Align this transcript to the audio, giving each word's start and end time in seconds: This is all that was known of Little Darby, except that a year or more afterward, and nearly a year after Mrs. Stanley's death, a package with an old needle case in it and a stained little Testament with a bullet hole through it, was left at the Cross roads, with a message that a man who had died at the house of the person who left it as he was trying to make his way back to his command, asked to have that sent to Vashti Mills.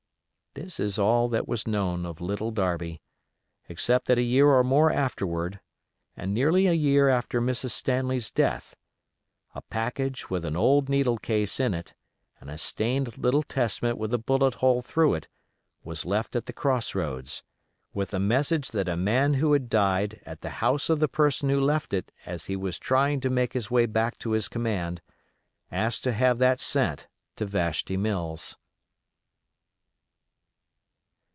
This 0.53 0.81
is 0.81 0.99
all 0.99 1.29
that 1.29 1.47
was 1.47 1.65
known 1.65 2.05
of 2.05 2.19
Little 2.19 2.51
Darby, 2.51 3.01
except 3.69 4.07
that 4.07 4.17
a 4.17 4.21
year 4.21 4.47
or 4.47 4.65
more 4.65 4.91
afterward, 4.91 5.61
and 6.17 6.33
nearly 6.33 6.67
a 6.67 6.73
year 6.73 7.07
after 7.07 7.39
Mrs. 7.39 7.69
Stanley's 7.69 8.29
death, 8.31 8.75
a 9.55 9.61
package 9.61 10.29
with 10.29 10.43
an 10.43 10.57
old 10.57 10.89
needle 10.89 11.17
case 11.17 11.57
in 11.61 11.73
it 11.73 11.93
and 12.41 12.51
a 12.51 12.57
stained 12.57 13.17
little 13.17 13.43
Testament 13.43 13.97
with 13.97 14.13
a 14.13 14.17
bullet 14.17 14.55
hole 14.55 14.81
through 14.81 15.13
it, 15.13 15.29
was 15.85 16.03
left 16.05 16.35
at 16.35 16.47
the 16.47 16.53
Cross 16.53 16.95
roads, 16.95 17.43
with 17.93 18.13
a 18.13 18.19
message 18.19 18.71
that 18.71 18.89
a 18.89 18.97
man 18.97 19.35
who 19.35 19.53
had 19.53 19.69
died 19.69 20.19
at 20.25 20.41
the 20.41 20.49
house 20.59 20.89
of 20.89 20.99
the 20.99 21.07
person 21.07 21.47
who 21.47 21.61
left 21.61 21.93
it 21.93 22.11
as 22.25 22.47
he 22.47 22.57
was 22.57 22.77
trying 22.77 23.21
to 23.21 23.29
make 23.29 23.53
his 23.53 23.71
way 23.71 23.85
back 23.85 24.19
to 24.19 24.31
his 24.31 24.49
command, 24.49 25.01
asked 25.71 26.03
to 26.03 26.11
have 26.11 26.39
that 26.39 26.59
sent 26.59 27.07
to 27.37 27.45
Vashti 27.45 27.95
Mills. 27.95 28.57